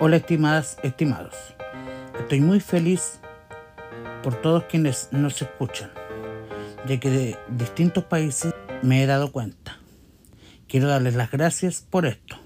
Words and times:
Hola 0.00 0.16
estimadas, 0.16 0.76
estimados. 0.82 1.34
Estoy 2.18 2.40
muy 2.40 2.58
feliz 2.58 3.20
por 4.24 4.34
todos 4.42 4.64
quienes 4.64 5.08
nos 5.12 5.40
escuchan, 5.40 5.88
ya 6.88 6.98
que 6.98 7.10
de 7.10 7.38
distintos 7.48 8.02
países 8.02 8.52
me 8.82 9.02
he 9.02 9.06
dado 9.06 9.30
cuenta. 9.30 9.78
Quiero 10.66 10.88
darles 10.88 11.14
las 11.14 11.30
gracias 11.30 11.86
por 11.88 12.06
esto, 12.06 12.36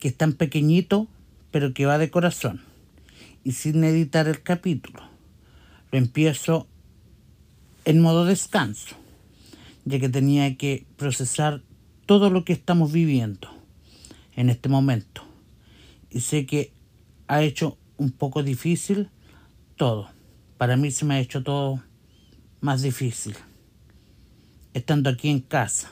que 0.00 0.08
es 0.08 0.16
tan 0.16 0.32
pequeñito, 0.32 1.06
pero 1.52 1.72
que 1.74 1.86
va 1.86 1.96
de 1.96 2.10
corazón, 2.10 2.60
y 3.44 3.52
sin 3.52 3.84
editar 3.84 4.26
el 4.26 4.42
capítulo. 4.42 5.00
Lo 5.92 5.98
empiezo 5.98 6.66
en 7.84 8.00
modo 8.00 8.24
descanso, 8.24 8.96
ya 9.84 10.00
que 10.00 10.08
tenía 10.08 10.56
que 10.56 10.86
procesar 10.96 11.62
todo 12.04 12.30
lo 12.30 12.44
que 12.44 12.52
estamos 12.52 12.90
viviendo 12.90 13.48
en 14.34 14.50
este 14.50 14.68
momento 14.68 15.23
y 16.14 16.20
sé 16.20 16.46
que 16.46 16.72
ha 17.26 17.42
hecho 17.42 17.76
un 17.96 18.12
poco 18.12 18.44
difícil 18.44 19.10
todo. 19.76 20.08
Para 20.56 20.76
mí 20.76 20.92
se 20.92 21.04
me 21.04 21.14
ha 21.14 21.20
hecho 21.20 21.42
todo 21.42 21.82
más 22.60 22.82
difícil. 22.82 23.34
Estando 24.74 25.10
aquí 25.10 25.28
en 25.28 25.40
casa, 25.40 25.90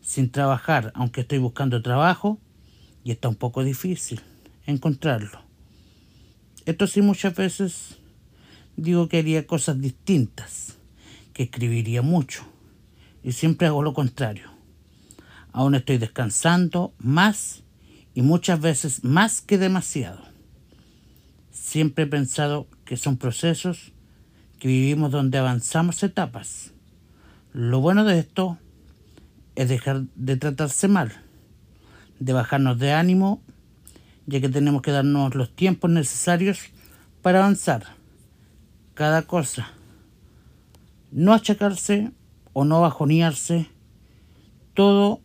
sin 0.00 0.30
trabajar, 0.30 0.90
aunque 0.94 1.20
estoy 1.20 1.36
buscando 1.36 1.82
trabajo, 1.82 2.40
y 3.04 3.10
está 3.10 3.28
un 3.28 3.34
poco 3.34 3.62
difícil 3.62 4.22
encontrarlo. 4.64 5.42
Esto 6.64 6.86
sí 6.86 7.02
muchas 7.02 7.34
veces 7.34 7.98
digo 8.76 9.08
que 9.08 9.18
haría 9.18 9.46
cosas 9.46 9.80
distintas, 9.80 10.78
que 11.34 11.42
escribiría 11.42 12.00
mucho, 12.00 12.42
y 13.22 13.32
siempre 13.32 13.66
hago 13.66 13.82
lo 13.82 13.92
contrario. 13.92 14.50
Aún 15.52 15.74
estoy 15.74 15.98
descansando 15.98 16.94
más 16.96 17.61
y 18.14 18.22
muchas 18.22 18.60
veces 18.60 19.04
más 19.04 19.40
que 19.40 19.58
demasiado. 19.58 20.20
Siempre 21.50 22.04
he 22.04 22.06
pensado 22.06 22.66
que 22.84 22.96
son 22.96 23.16
procesos 23.16 23.92
que 24.58 24.68
vivimos 24.68 25.10
donde 25.10 25.38
avanzamos 25.38 26.02
etapas. 26.02 26.72
Lo 27.52 27.80
bueno 27.80 28.04
de 28.04 28.18
esto 28.18 28.58
es 29.54 29.68
dejar 29.68 30.02
de 30.14 30.36
tratarse 30.36 30.88
mal, 30.88 31.12
de 32.18 32.32
bajarnos 32.32 32.78
de 32.78 32.92
ánimo, 32.92 33.42
ya 34.26 34.40
que 34.40 34.48
tenemos 34.48 34.82
que 34.82 34.92
darnos 34.92 35.34
los 35.34 35.54
tiempos 35.54 35.90
necesarios 35.90 36.60
para 37.22 37.40
avanzar. 37.40 37.84
Cada 38.94 39.22
cosa. 39.22 39.70
No 41.10 41.34
achacarse 41.34 42.12
o 42.52 42.64
no 42.64 42.80
bajonearse, 42.80 43.68
todo 44.74 45.20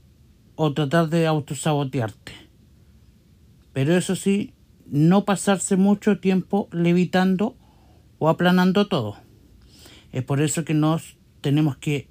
o 0.56 0.74
tratar 0.74 1.10
de 1.10 1.28
autosabotearte 1.28 2.47
pero 3.78 3.96
eso 3.96 4.16
sí, 4.16 4.56
no 4.88 5.24
pasarse 5.24 5.76
mucho 5.76 6.20
tiempo 6.20 6.68
levitando 6.72 7.56
o 8.18 8.28
aplanando 8.28 8.88
todo. 8.88 9.18
Es 10.12 10.24
por 10.24 10.42
eso 10.42 10.66
que 10.66 10.74
nos 10.74 11.16
tenemos 11.42 11.78
que 11.78 12.10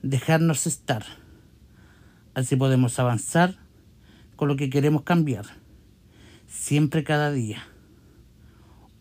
dejarnos 0.00 0.66
estar. 0.66 1.04
Así 2.32 2.56
podemos 2.56 2.98
avanzar 2.98 3.56
con 4.36 4.48
lo 4.48 4.56
que 4.56 4.70
queremos 4.70 5.02
cambiar. 5.02 5.44
Siempre 6.46 7.04
cada 7.04 7.30
día. 7.30 7.62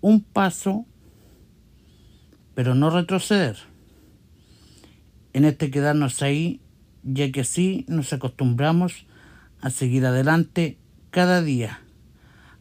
Un 0.01 0.23
paso, 0.23 0.85
pero 2.53 2.75
no 2.75 2.89
retroceder. 2.89 3.55
En 5.31 5.45
este 5.45 5.71
quedarnos 5.71 6.21
ahí, 6.21 6.59
ya 7.01 7.31
que 7.31 7.39
así 7.39 7.85
nos 7.87 8.11
acostumbramos 8.11 9.05
a 9.61 9.69
seguir 9.69 10.05
adelante 10.05 10.77
cada 11.09 11.41
día 11.41 11.79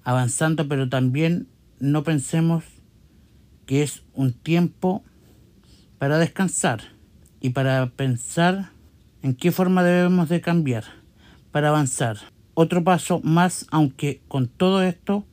avanzando, 0.04 0.68
pero 0.68 0.88
también 0.88 1.48
no 1.78 2.02
pensemos 2.04 2.64
que 3.66 3.82
es 3.82 4.02
un 4.14 4.32
tiempo 4.32 5.02
para 5.98 6.18
descansar 6.18 6.80
y 7.40 7.50
para 7.50 7.86
pensar 7.90 8.70
en 9.22 9.34
qué 9.34 9.52
forma 9.52 9.82
debemos 9.82 10.28
de 10.28 10.40
cambiar 10.40 10.84
para 11.50 11.68
avanzar. 11.68 12.18
Otro 12.54 12.84
paso 12.84 13.20
más, 13.22 13.66
aunque 13.70 14.20
con 14.28 14.48
todo 14.48 14.82
esto 14.82 15.24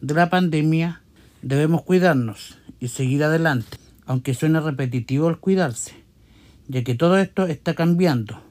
de 0.00 0.14
la 0.14 0.30
pandemia 0.30 1.02
debemos 1.42 1.82
cuidarnos 1.82 2.58
y 2.80 2.88
seguir 2.88 3.24
adelante, 3.24 3.78
aunque 4.06 4.34
suene 4.34 4.60
repetitivo 4.60 5.28
el 5.28 5.38
cuidarse, 5.38 5.94
ya 6.68 6.82
que 6.84 6.94
todo 6.94 7.18
esto 7.18 7.46
está 7.46 7.74
cambiando. 7.74 8.42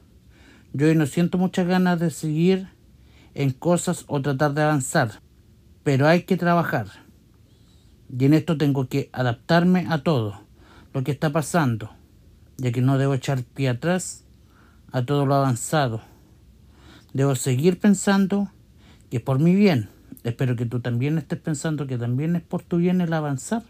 Yo 0.72 0.86
hoy 0.86 0.96
no 0.96 1.06
siento 1.06 1.38
muchas 1.38 1.66
ganas 1.66 2.00
de 2.00 2.10
seguir 2.10 2.68
en 3.34 3.50
cosas 3.50 4.04
o 4.08 4.20
tratar 4.22 4.54
de 4.54 4.62
avanzar, 4.62 5.20
pero 5.82 6.06
hay 6.06 6.22
que 6.22 6.36
trabajar. 6.36 6.88
Y 8.16 8.24
en 8.24 8.34
esto 8.34 8.56
tengo 8.56 8.88
que 8.88 9.08
adaptarme 9.12 9.86
a 9.88 10.02
todo 10.02 10.40
lo 10.92 11.04
que 11.04 11.12
está 11.12 11.30
pasando, 11.30 11.90
ya 12.56 12.72
que 12.72 12.82
no 12.82 12.98
debo 12.98 13.14
echar 13.14 13.42
pie 13.42 13.68
atrás 13.68 14.24
a 14.92 15.04
todo 15.04 15.26
lo 15.26 15.34
avanzado. 15.34 16.02
Debo 17.12 17.34
seguir 17.34 17.78
pensando 17.78 18.50
que 19.10 19.18
es 19.18 19.22
por 19.22 19.38
mi 19.38 19.54
bien. 19.54 19.88
Espero 20.24 20.56
que 20.56 20.66
tú 20.66 20.80
también 20.80 21.18
estés 21.18 21.38
pensando 21.38 21.86
que 21.86 21.98
también 21.98 22.36
es 22.36 22.42
por 22.42 22.62
tu 22.62 22.76
bien 22.76 23.00
el 23.00 23.12
avanzar. 23.12 23.62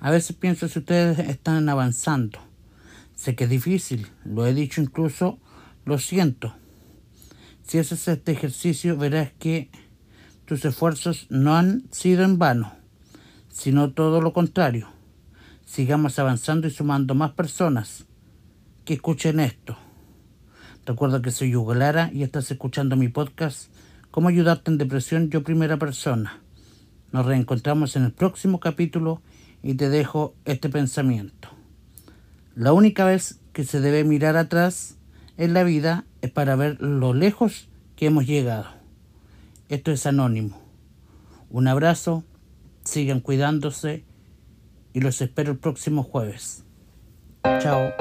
A 0.00 0.10
veces 0.10 0.36
pienso 0.36 0.68
si 0.68 0.80
ustedes 0.80 1.18
están 1.18 1.68
avanzando. 1.68 2.38
Sé 3.14 3.34
que 3.34 3.44
es 3.44 3.50
difícil, 3.50 4.08
lo 4.24 4.46
he 4.46 4.52
dicho 4.52 4.82
incluso, 4.82 5.38
lo 5.86 5.98
siento 5.98 6.54
si 7.64 7.78
haces 7.78 8.06
este 8.08 8.32
ejercicio 8.32 8.96
verás 8.96 9.32
que 9.38 9.70
tus 10.44 10.64
esfuerzos 10.64 11.26
no 11.30 11.56
han 11.56 11.84
sido 11.90 12.22
en 12.22 12.38
vano, 12.38 12.74
sino 13.48 13.92
todo 13.92 14.20
lo 14.20 14.32
contrario. 14.32 14.88
Sigamos 15.64 16.18
avanzando 16.18 16.66
y 16.66 16.70
sumando 16.70 17.14
más 17.14 17.32
personas 17.32 18.04
que 18.84 18.94
escuchen 18.94 19.40
esto. 19.40 19.76
Recuerda 20.84 21.22
que 21.22 21.30
soy 21.30 21.56
Hugo 21.56 21.74
y 22.12 22.22
estás 22.22 22.50
escuchando 22.50 22.96
mi 22.96 23.08
podcast 23.08 23.70
Cómo 24.10 24.28
ayudarte 24.28 24.70
en 24.70 24.78
depresión 24.78 25.30
yo 25.30 25.42
primera 25.42 25.76
persona. 25.78 26.38
Nos 27.10 27.26
reencontramos 27.26 27.96
en 27.96 28.04
el 28.04 28.12
próximo 28.12 28.60
capítulo 28.60 29.22
y 29.62 29.74
te 29.74 29.88
dejo 29.88 30.36
este 30.44 30.68
pensamiento. 30.68 31.48
La 32.54 32.72
única 32.72 33.04
vez 33.04 33.40
que 33.52 33.64
se 33.64 33.80
debe 33.80 34.04
mirar 34.04 34.36
atrás 34.36 34.98
en 35.36 35.54
la 35.54 35.64
vida 35.64 36.04
es 36.22 36.30
para 36.30 36.56
ver 36.56 36.80
lo 36.80 37.14
lejos 37.14 37.68
que 37.96 38.06
hemos 38.06 38.26
llegado. 38.26 38.66
Esto 39.68 39.90
es 39.92 40.06
anónimo. 40.06 40.60
Un 41.50 41.68
abrazo, 41.68 42.24
sigan 42.84 43.20
cuidándose 43.20 44.04
y 44.92 45.00
los 45.00 45.20
espero 45.20 45.52
el 45.52 45.58
próximo 45.58 46.02
jueves. 46.02 46.64
Chao. 47.60 47.92